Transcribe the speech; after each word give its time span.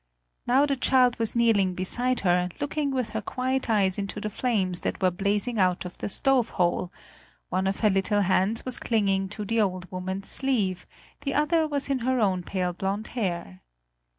Now 0.47 0.65
the 0.65 0.75
child 0.77 1.19
was 1.19 1.35
kneeling 1.35 1.75
beside 1.75 2.21
her, 2.21 2.49
looking 2.59 2.89
with 2.89 3.09
her 3.09 3.21
quiet 3.21 3.69
eyes 3.69 3.99
into 3.99 4.19
the 4.19 4.31
flames 4.31 4.79
that 4.79 4.99
were 4.99 5.11
blazing 5.11 5.59
up 5.59 5.69
out 5.69 5.85
of 5.85 5.99
the 5.99 6.09
stove 6.09 6.49
hole; 6.49 6.91
one 7.49 7.67
of 7.67 7.81
her 7.81 7.89
little 7.91 8.21
hands 8.21 8.65
was 8.65 8.79
clinging 8.79 9.29
to 9.29 9.45
the 9.45 9.61
old 9.61 9.91
woman's 9.91 10.27
sleeve, 10.27 10.87
the 11.19 11.35
other 11.35 11.67
was 11.67 11.87
in 11.87 11.99
her 11.99 12.19
own 12.19 12.41
pale 12.41 12.73
blonde 12.73 13.09
hair. 13.09 13.61